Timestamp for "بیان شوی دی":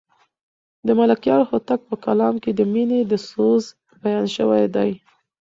4.03-4.91